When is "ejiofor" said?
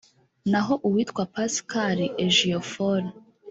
2.25-3.01